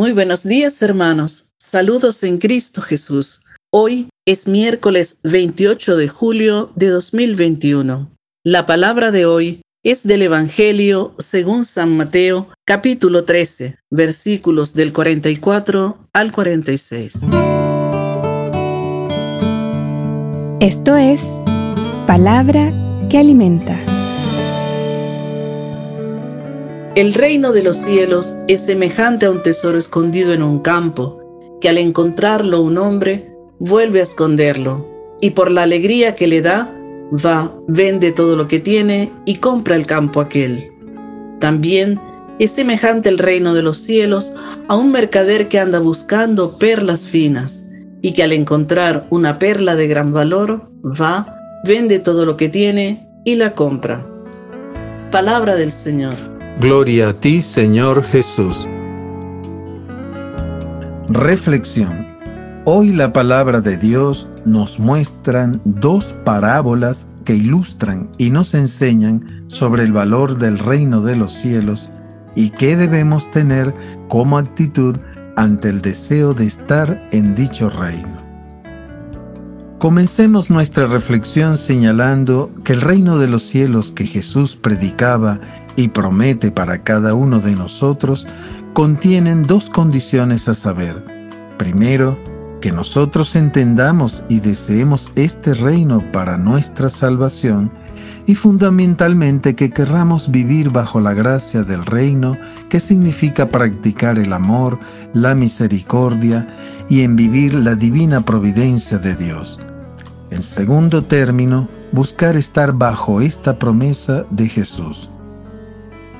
Muy 0.00 0.12
buenos 0.12 0.44
días, 0.44 0.80
hermanos. 0.80 1.50
Saludos 1.58 2.22
en 2.22 2.38
Cristo 2.38 2.80
Jesús. 2.80 3.42
Hoy 3.70 4.08
es 4.24 4.48
miércoles 4.48 5.18
28 5.24 5.94
de 5.98 6.08
julio 6.08 6.72
de 6.74 6.88
2021. 6.88 8.10
La 8.42 8.64
palabra 8.64 9.10
de 9.10 9.26
hoy 9.26 9.60
es 9.82 10.04
del 10.04 10.22
Evangelio 10.22 11.14
según 11.18 11.66
San 11.66 11.98
Mateo, 11.98 12.48
capítulo 12.64 13.24
13, 13.24 13.76
versículos 13.90 14.72
del 14.72 14.94
44 14.94 15.94
al 16.14 16.32
46. 16.32 17.18
Esto 20.60 20.96
es 20.96 21.26
palabra 22.06 22.72
que 23.10 23.18
alimenta. 23.18 23.99
El 26.96 27.14
reino 27.14 27.52
de 27.52 27.62
los 27.62 27.76
cielos 27.76 28.34
es 28.48 28.62
semejante 28.62 29.26
a 29.26 29.30
un 29.30 29.44
tesoro 29.44 29.78
escondido 29.78 30.32
en 30.32 30.42
un 30.42 30.58
campo, 30.58 31.20
que 31.60 31.68
al 31.68 31.78
encontrarlo 31.78 32.60
un 32.62 32.78
hombre 32.78 33.32
vuelve 33.60 34.00
a 34.00 34.02
esconderlo, 34.02 34.88
y 35.20 35.30
por 35.30 35.52
la 35.52 35.62
alegría 35.62 36.16
que 36.16 36.26
le 36.26 36.42
da, 36.42 36.76
va, 37.12 37.54
vende 37.68 38.10
todo 38.10 38.34
lo 38.34 38.48
que 38.48 38.58
tiene 38.58 39.12
y 39.24 39.36
compra 39.36 39.76
el 39.76 39.86
campo 39.86 40.20
aquel. 40.20 40.72
También 41.38 42.00
es 42.40 42.50
semejante 42.50 43.08
el 43.08 43.18
reino 43.18 43.54
de 43.54 43.62
los 43.62 43.76
cielos 43.76 44.32
a 44.66 44.74
un 44.74 44.90
mercader 44.90 45.46
que 45.46 45.60
anda 45.60 45.78
buscando 45.78 46.58
perlas 46.58 47.06
finas, 47.06 47.66
y 48.02 48.14
que 48.14 48.24
al 48.24 48.32
encontrar 48.32 49.06
una 49.10 49.38
perla 49.38 49.76
de 49.76 49.86
gran 49.86 50.12
valor, 50.12 50.68
va, 50.84 51.36
vende 51.64 52.00
todo 52.00 52.26
lo 52.26 52.36
que 52.36 52.48
tiene 52.48 53.08
y 53.24 53.36
la 53.36 53.54
compra. 53.54 54.04
Palabra 55.12 55.54
del 55.54 55.70
Señor. 55.70 56.29
Gloria 56.60 57.08
a 57.08 57.12
ti, 57.14 57.40
Señor 57.40 58.04
Jesús. 58.04 58.66
Reflexión. 61.08 62.06
Hoy 62.66 62.92
la 62.92 63.14
palabra 63.14 63.62
de 63.62 63.78
Dios 63.78 64.28
nos 64.44 64.78
muestran 64.78 65.62
dos 65.64 66.18
parábolas 66.22 67.08
que 67.24 67.34
ilustran 67.34 68.10
y 68.18 68.28
nos 68.28 68.52
enseñan 68.52 69.46
sobre 69.48 69.84
el 69.84 69.94
valor 69.94 70.36
del 70.36 70.58
reino 70.58 71.00
de 71.00 71.16
los 71.16 71.32
cielos 71.32 71.88
y 72.36 72.50
qué 72.50 72.76
debemos 72.76 73.30
tener 73.30 73.72
como 74.10 74.36
actitud 74.36 74.98
ante 75.36 75.70
el 75.70 75.80
deseo 75.80 76.34
de 76.34 76.44
estar 76.44 77.08
en 77.10 77.34
dicho 77.34 77.70
reino. 77.70 78.29
Comencemos 79.80 80.50
nuestra 80.50 80.84
reflexión 80.84 81.56
señalando 81.56 82.50
que 82.64 82.74
el 82.74 82.82
reino 82.82 83.16
de 83.16 83.28
los 83.28 83.40
cielos 83.40 83.92
que 83.92 84.04
Jesús 84.04 84.54
predicaba 84.54 85.40
y 85.74 85.88
promete 85.88 86.50
para 86.50 86.82
cada 86.82 87.14
uno 87.14 87.40
de 87.40 87.52
nosotros 87.52 88.28
contienen 88.74 89.46
dos 89.46 89.70
condiciones 89.70 90.48
a 90.48 90.54
saber. 90.54 91.02
Primero, 91.56 92.22
que 92.60 92.72
nosotros 92.72 93.34
entendamos 93.36 94.22
y 94.28 94.40
deseemos 94.40 95.12
este 95.16 95.54
reino 95.54 96.04
para 96.12 96.36
nuestra 96.36 96.90
salvación 96.90 97.70
y 98.26 98.34
fundamentalmente 98.34 99.54
que 99.54 99.70
querramos 99.70 100.30
vivir 100.30 100.68
bajo 100.68 101.00
la 101.00 101.14
gracia 101.14 101.62
del 101.62 101.86
reino, 101.86 102.36
que 102.68 102.80
significa 102.80 103.48
practicar 103.48 104.18
el 104.18 104.34
amor, 104.34 104.78
la 105.14 105.34
misericordia 105.34 106.46
y 106.90 107.00
en 107.00 107.16
vivir 107.16 107.54
la 107.54 107.76
divina 107.76 108.26
providencia 108.26 108.98
de 108.98 109.16
Dios. 109.16 109.58
En 110.30 110.42
segundo 110.42 111.04
término, 111.04 111.68
buscar 111.92 112.36
estar 112.36 112.72
bajo 112.72 113.20
esta 113.20 113.58
promesa 113.58 114.24
de 114.30 114.48
Jesús. 114.48 115.10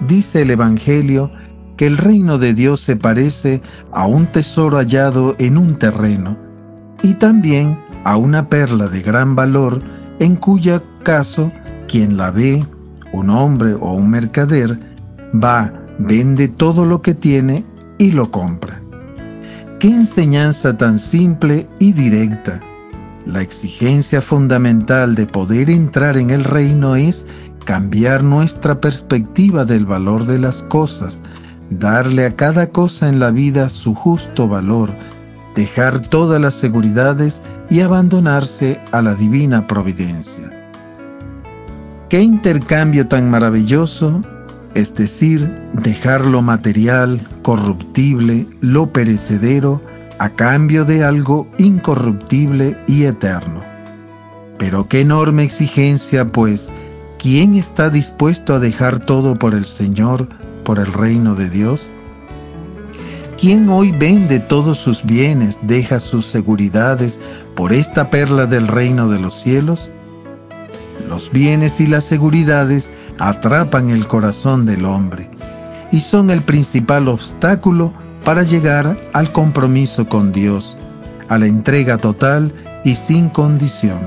Dice 0.00 0.42
el 0.42 0.50
Evangelio 0.50 1.30
que 1.76 1.86
el 1.86 1.96
reino 1.96 2.38
de 2.38 2.52
Dios 2.52 2.80
se 2.80 2.96
parece 2.96 3.62
a 3.92 4.06
un 4.06 4.26
tesoro 4.26 4.78
hallado 4.78 5.36
en 5.38 5.56
un 5.56 5.76
terreno 5.76 6.36
y 7.02 7.14
también 7.14 7.82
a 8.04 8.16
una 8.16 8.48
perla 8.48 8.88
de 8.88 9.00
gran 9.00 9.36
valor 9.36 9.80
en 10.18 10.36
cuyo 10.36 10.82
caso 11.02 11.52
quien 11.88 12.16
la 12.16 12.30
ve, 12.30 12.64
un 13.12 13.30
hombre 13.30 13.74
o 13.74 13.94
un 13.94 14.10
mercader, 14.10 14.78
va, 15.32 15.72
vende 15.98 16.48
todo 16.48 16.84
lo 16.84 17.00
que 17.00 17.14
tiene 17.14 17.64
y 17.98 18.12
lo 18.12 18.30
compra. 18.30 18.82
Qué 19.78 19.88
enseñanza 19.88 20.76
tan 20.76 20.98
simple 20.98 21.66
y 21.78 21.92
directa. 21.92 22.60
La 23.32 23.42
exigencia 23.42 24.20
fundamental 24.20 25.14
de 25.14 25.24
poder 25.24 25.70
entrar 25.70 26.16
en 26.16 26.30
el 26.30 26.42
reino 26.42 26.96
es 26.96 27.28
cambiar 27.64 28.24
nuestra 28.24 28.80
perspectiva 28.80 29.64
del 29.64 29.86
valor 29.86 30.26
de 30.26 30.40
las 30.40 30.64
cosas, 30.64 31.22
darle 31.70 32.26
a 32.26 32.34
cada 32.34 32.70
cosa 32.70 33.08
en 33.08 33.20
la 33.20 33.30
vida 33.30 33.70
su 33.70 33.94
justo 33.94 34.48
valor, 34.48 34.90
dejar 35.54 36.00
todas 36.00 36.40
las 36.40 36.54
seguridades 36.54 37.40
y 37.70 37.82
abandonarse 37.82 38.80
a 38.90 39.00
la 39.00 39.14
divina 39.14 39.68
providencia. 39.68 40.50
Qué 42.08 42.22
intercambio 42.22 43.06
tan 43.06 43.30
maravilloso, 43.30 44.24
es 44.74 44.92
decir, 44.96 45.54
dejar 45.72 46.26
lo 46.26 46.42
material, 46.42 47.20
corruptible, 47.42 48.48
lo 48.60 48.92
perecedero, 48.92 49.80
a 50.20 50.28
cambio 50.28 50.84
de 50.84 51.02
algo 51.02 51.48
incorruptible 51.58 52.76
y 52.86 53.04
eterno. 53.04 53.64
Pero 54.58 54.86
qué 54.86 55.00
enorme 55.00 55.42
exigencia, 55.42 56.26
pues, 56.26 56.70
¿Quién 57.22 57.54
está 57.54 57.90
dispuesto 57.90 58.54
a 58.54 58.58
dejar 58.58 58.98
todo 59.00 59.34
por 59.34 59.52
el 59.52 59.66
Señor, 59.66 60.26
por 60.64 60.78
el 60.78 60.90
reino 60.90 61.34
de 61.34 61.50
Dios? 61.50 61.92
¿Quién 63.38 63.68
hoy 63.68 63.92
vende 63.92 64.40
todos 64.40 64.78
sus 64.78 65.04
bienes, 65.04 65.58
deja 65.60 66.00
sus 66.00 66.24
seguridades 66.24 67.20
por 67.54 67.74
esta 67.74 68.08
perla 68.08 68.46
del 68.46 68.68
reino 68.68 69.10
de 69.10 69.18
los 69.18 69.34
cielos? 69.34 69.90
Los 71.10 71.30
bienes 71.30 71.78
y 71.80 71.86
las 71.86 72.04
seguridades 72.04 72.90
atrapan 73.18 73.90
el 73.90 74.06
corazón 74.06 74.64
del 74.64 74.86
hombre 74.86 75.28
y 75.90 76.00
son 76.00 76.30
el 76.30 76.42
principal 76.42 77.08
obstáculo 77.08 77.92
para 78.24 78.42
llegar 78.42 79.00
al 79.12 79.32
compromiso 79.32 80.08
con 80.08 80.32
Dios, 80.32 80.76
a 81.28 81.38
la 81.38 81.46
entrega 81.46 81.98
total 81.98 82.52
y 82.84 82.94
sin 82.94 83.28
condición. 83.28 83.98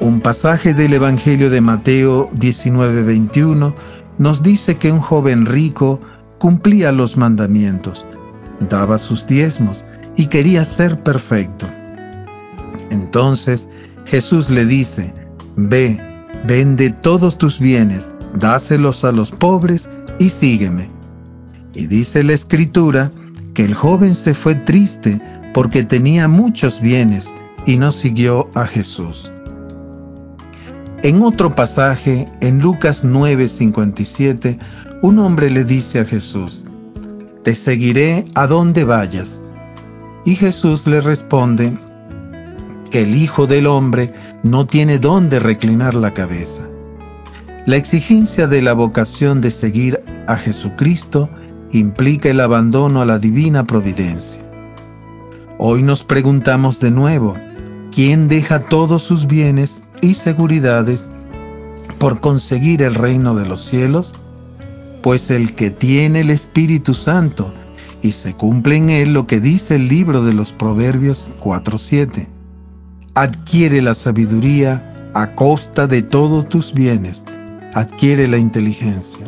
Un 0.00 0.20
pasaje 0.20 0.74
del 0.74 0.94
Evangelio 0.94 1.50
de 1.50 1.60
Mateo 1.60 2.30
19:21 2.32 3.74
nos 4.16 4.42
dice 4.42 4.76
que 4.76 4.92
un 4.92 5.00
joven 5.00 5.46
rico 5.46 6.00
cumplía 6.38 6.92
los 6.92 7.16
mandamientos, 7.16 8.06
daba 8.60 8.98
sus 8.98 9.26
diezmos 9.26 9.84
y 10.16 10.26
quería 10.26 10.64
ser 10.64 11.02
perfecto. 11.02 11.66
Entonces 12.90 13.68
Jesús 14.04 14.50
le 14.50 14.64
dice, 14.64 15.14
Ve, 15.56 16.00
vende 16.44 16.90
todos 16.90 17.36
tus 17.36 17.58
bienes, 17.58 18.14
dáselos 18.34 19.04
a 19.04 19.12
los 19.12 19.32
pobres 19.32 19.88
y 20.18 20.30
sígueme. 20.30 20.90
Y 21.74 21.86
dice 21.86 22.22
la 22.22 22.32
escritura 22.32 23.12
que 23.54 23.64
el 23.64 23.74
joven 23.74 24.14
se 24.14 24.34
fue 24.34 24.54
triste 24.54 25.20
porque 25.54 25.84
tenía 25.84 26.28
muchos 26.28 26.80
bienes 26.80 27.32
y 27.66 27.76
no 27.76 27.92
siguió 27.92 28.48
a 28.54 28.66
Jesús. 28.66 29.32
En 31.02 31.22
otro 31.22 31.54
pasaje, 31.54 32.26
en 32.40 32.60
Lucas 32.60 33.04
9:57, 33.04 34.58
un 35.02 35.18
hombre 35.20 35.48
le 35.50 35.64
dice 35.64 36.00
a 36.00 36.04
Jesús, 36.04 36.64
Te 37.44 37.54
seguiré 37.54 38.24
a 38.34 38.46
donde 38.46 38.84
vayas. 38.84 39.40
Y 40.24 40.34
Jesús 40.34 40.86
le 40.86 41.00
responde 41.00 41.78
que 42.90 43.02
el 43.02 43.14
Hijo 43.14 43.46
del 43.46 43.66
Hombre 43.66 44.12
no 44.42 44.66
tiene 44.66 44.98
dónde 44.98 45.38
reclinar 45.38 45.94
la 45.94 46.14
cabeza. 46.14 46.62
La 47.68 47.76
exigencia 47.76 48.46
de 48.46 48.62
la 48.62 48.72
vocación 48.72 49.42
de 49.42 49.50
seguir 49.50 50.02
a 50.26 50.38
Jesucristo 50.38 51.28
implica 51.70 52.30
el 52.30 52.40
abandono 52.40 53.02
a 53.02 53.04
la 53.04 53.18
divina 53.18 53.64
providencia. 53.64 54.42
Hoy 55.58 55.82
nos 55.82 56.02
preguntamos 56.02 56.80
de 56.80 56.90
nuevo, 56.90 57.36
¿quién 57.94 58.26
deja 58.26 58.60
todos 58.60 59.02
sus 59.02 59.26
bienes 59.26 59.82
y 60.00 60.14
seguridades 60.14 61.10
por 61.98 62.20
conseguir 62.20 62.80
el 62.80 62.94
reino 62.94 63.34
de 63.34 63.46
los 63.46 63.60
cielos? 63.60 64.16
Pues 65.02 65.30
el 65.30 65.54
que 65.54 65.70
tiene 65.70 66.20
el 66.20 66.30
Espíritu 66.30 66.94
Santo 66.94 67.52
y 68.00 68.12
se 68.12 68.32
cumple 68.32 68.76
en 68.76 68.88
él 68.88 69.12
lo 69.12 69.26
que 69.26 69.40
dice 69.40 69.76
el 69.76 69.88
libro 69.88 70.24
de 70.24 70.32
los 70.32 70.52
Proverbios 70.52 71.32
4.7, 71.38 72.28
adquiere 73.12 73.82
la 73.82 73.92
sabiduría 73.92 75.10
a 75.12 75.34
costa 75.34 75.86
de 75.86 76.02
todos 76.02 76.48
tus 76.48 76.72
bienes, 76.72 77.26
adquiere 77.74 78.28
la 78.28 78.38
inteligencia. 78.38 79.26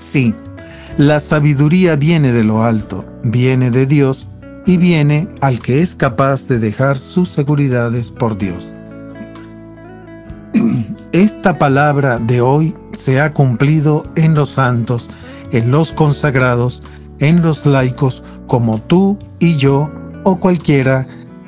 Sí, 0.00 0.34
la 0.96 1.20
sabiduría 1.20 1.96
viene 1.96 2.32
de 2.32 2.44
lo 2.44 2.62
alto, 2.62 3.04
viene 3.22 3.70
de 3.70 3.86
Dios 3.86 4.28
y 4.66 4.76
viene 4.76 5.28
al 5.40 5.60
que 5.60 5.82
es 5.82 5.94
capaz 5.94 6.46
de 6.48 6.58
dejar 6.58 6.98
sus 6.98 7.28
seguridades 7.28 8.10
por 8.10 8.38
Dios. 8.38 8.74
Esta 11.12 11.58
palabra 11.58 12.18
de 12.18 12.40
hoy 12.40 12.74
se 12.92 13.20
ha 13.20 13.32
cumplido 13.32 14.04
en 14.16 14.34
los 14.34 14.50
santos 14.50 15.08
en 15.54 15.70
los 15.70 15.92
consagrados, 15.92 16.82
en 17.20 17.42
los 17.42 17.64
laicos 17.64 18.24
como 18.46 18.80
tú 18.80 19.18
y 19.38 19.56
yo 19.56 19.90
o 20.24 20.40
cualquiera 20.40 21.06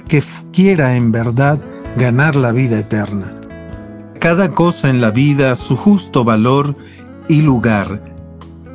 que 0.08 0.22
quiera 0.52 0.94
en 0.94 1.10
verdad 1.10 1.58
ganar 1.96 2.36
la 2.36 2.52
vida 2.52 2.78
eterna. 2.78 3.32
Cada 4.20 4.50
cosa 4.50 4.90
en 4.90 5.00
la 5.00 5.10
vida 5.10 5.54
su 5.56 5.76
justo 5.76 6.24
valor 6.24 6.74
y 7.28 7.42
lugar 7.42 8.02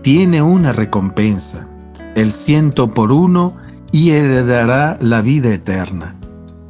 tiene 0.02 0.42
una 0.42 0.72
recompensa, 0.72 1.68
el 2.16 2.32
ciento 2.32 2.94
por 2.94 3.12
uno 3.12 3.56
y 3.92 4.12
heredará 4.12 4.98
la 5.02 5.22
vida 5.22 5.54
eterna. 5.54 6.16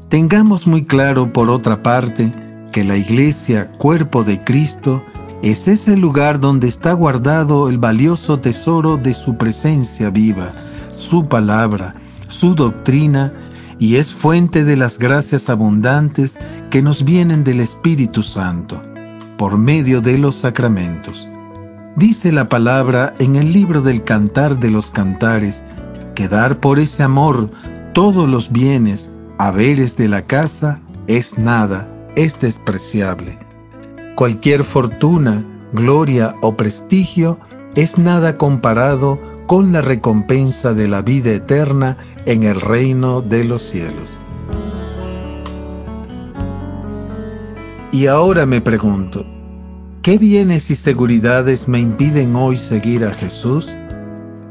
Tengamos 0.10 0.68
muy 0.68 0.86
claro, 0.86 1.32
por 1.32 1.50
otra 1.50 1.84
parte, 1.84 2.34
que 2.72 2.84
la 2.84 2.98
iglesia, 2.98 3.72
cuerpo 3.74 4.24
de 4.24 4.44
Cristo, 4.44 5.04
es 5.44 5.68
ese 5.68 5.98
lugar 5.98 6.40
donde 6.40 6.68
está 6.68 6.94
guardado 6.94 7.70
el 7.70 7.78
valioso 7.78 8.40
tesoro 8.40 8.98
de 8.98 9.14
su 9.14 9.38
presencia 9.38 10.10
viva, 10.10 10.54
su 10.92 11.28
palabra, 11.28 11.94
su 12.28 12.56
doctrina, 12.56 13.34
y 13.82 13.96
es 13.96 14.14
fuente 14.14 14.64
de 14.64 14.78
las 14.78 15.00
gracias 15.00 15.50
abundantes 15.50 16.38
que 16.70 16.84
nos 16.84 17.04
vienen 17.04 17.44
del 17.44 17.60
Espíritu 17.60 18.22
Santo, 18.22 18.80
por 19.40 19.58
medio 19.58 20.02
de 20.02 20.20
los 20.20 20.36
sacramentos. 20.36 21.28
Dice 21.96 22.32
la 22.32 22.48
palabra 22.48 23.16
en 23.18 23.38
el 23.38 23.52
libro 23.52 23.82
del 23.82 24.04
Cantar 24.04 24.60
de 24.60 24.70
los 24.70 24.92
Cantares, 24.92 25.64
que 26.14 26.28
dar 26.28 26.60
por 26.60 26.78
ese 26.78 27.02
amor 27.02 27.50
todos 27.96 28.30
los 28.30 28.52
bienes, 28.52 29.10
haberes 29.40 29.98
de 29.98 30.10
la 30.10 30.28
casa, 30.28 30.80
es 31.08 31.40
nada, 31.40 31.92
es 32.16 32.40
despreciable. 32.40 33.40
Cualquier 34.16 34.64
fortuna, 34.64 35.44
gloria 35.74 36.36
o 36.44 36.56
prestigio 36.56 37.40
es 37.74 37.98
nada 37.98 38.38
comparado 38.38 39.20
con 39.52 39.74
la 39.74 39.82
recompensa 39.82 40.74
de 40.74 40.88
la 40.88 41.02
vida 41.02 41.30
eterna 41.32 41.98
en 42.26 42.44
el 42.44 42.62
reino 42.62 43.22
de 43.22 43.44
los 43.44 43.62
cielos. 43.62 44.18
Y 47.92 48.08
ahora 48.08 48.46
me 48.46 48.62
pregunto, 48.62 49.26
¿qué 50.04 50.18
bienes 50.18 50.72
y 50.72 50.76
seguridades 50.76 51.68
me 51.68 51.82
impiden 51.82 52.34
hoy 52.34 52.56
seguir 52.56 53.04
a 53.04 53.14
Jesús? 53.14 53.76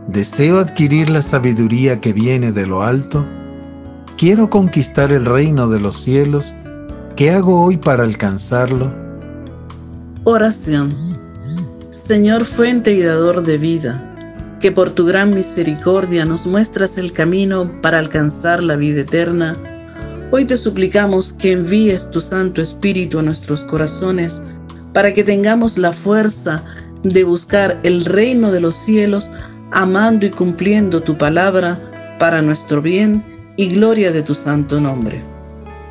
¿Deseo 0.07 0.59
adquirir 0.59 1.09
la 1.09 1.23
sabiduría 1.23 1.99
que 1.99 2.13
viene 2.13 2.53
de 2.53 2.67
lo 2.67 2.83
alto? 2.83 3.27
¿Quiero 4.19 4.51
conquistar 4.51 5.15
el 5.15 5.25
reino 5.25 5.67
de 5.71 5.81
los 5.81 5.97
cielos? 5.97 6.55
¿Qué 7.17 7.31
hago 7.31 7.65
hoy 7.65 7.79
para 7.79 8.05
alcanzarlo? 8.05 8.93
Oración. 10.25 10.93
Señor 11.91 12.45
fuente 12.45 12.93
y 12.93 13.01
dador 13.01 13.43
de 13.43 13.57
vida, 13.57 14.10
que 14.61 14.71
por 14.71 14.91
tu 14.91 15.07
gran 15.07 15.35
misericordia 15.35 16.27
nos 16.27 16.47
muestras 16.47 16.99
el 16.99 17.13
camino 17.13 17.81
para 17.81 17.99
alcanzar 17.99 18.63
la 18.63 18.77
vida 18.77 19.01
eterna, 19.01 19.57
hoy 20.31 20.45
te 20.45 20.57
suplicamos 20.59 21.33
que 21.33 21.53
envíes 21.53 22.11
tu 22.11 22.21
Santo 22.21 22.61
Espíritu 22.61 23.19
a 23.19 23.23
nuestros 23.23 23.65
corazones 23.65 24.43
para 24.93 25.15
que 25.15 25.25
tengamos 25.25 25.79
la 25.79 25.93
fuerza 25.93 26.63
de 27.03 27.25
buscar 27.25 27.81
el 27.85 28.05
reino 28.05 28.53
de 28.53 28.61
los 28.61 28.77
cielos, 28.77 29.31
amando 29.73 30.27
y 30.27 30.31
cumpliendo 30.31 31.03
tu 31.03 31.17
palabra 31.17 32.17
para 32.19 32.43
nuestro 32.43 32.83
bien 32.83 33.25
y 33.57 33.69
gloria 33.69 34.13
de 34.13 34.23
tu 34.23 34.35
santo 34.35 34.79
nombre. 34.79 35.25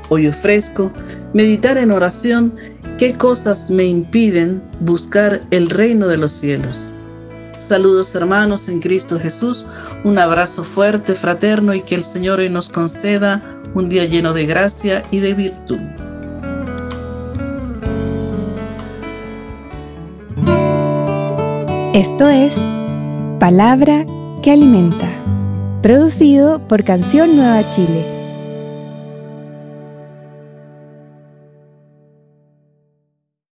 Hoy 0.10 0.28
ofrezco 0.28 0.94
meditar 1.34 1.78
en 1.78 1.92
oración 1.92 2.54
qué 3.00 3.14
cosas 3.14 3.72
me 3.72 3.86
impiden 3.86 4.62
buscar 4.80 5.42
el 5.50 5.70
reino 5.72 6.08
de 6.08 6.18
los 6.18 6.32
cielos. 6.32 6.92
Saludos 7.70 8.16
hermanos 8.16 8.68
en 8.68 8.80
Cristo 8.80 9.20
Jesús, 9.20 9.64
un 10.04 10.18
abrazo 10.18 10.64
fuerte, 10.64 11.14
fraterno 11.14 11.76
y 11.76 11.82
que 11.82 11.94
el 11.94 12.04
Señor 12.04 12.40
hoy 12.40 12.50
nos 12.50 12.68
conceda 12.68 13.62
un 13.76 13.90
día 13.90 14.06
lleno 14.06 14.34
de 14.34 14.48
gracia 14.48 15.06
y 15.12 15.20
de 15.20 15.36
virtud. 15.36 15.78
Esto 21.94 22.28
es 22.28 22.58
Palabra 23.40 24.04
que 24.42 24.50
Alimenta, 24.50 25.12
producido 25.84 26.68
por 26.68 26.84
Canción 26.84 27.36
Nueva 27.36 27.70
Chile 27.70 28.19